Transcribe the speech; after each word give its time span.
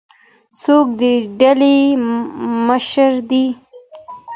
څوک 0.61 0.87
د 1.01 1.03
ډلي 1.39 1.79
مشر 2.67 3.11
دی؟ 3.29 3.45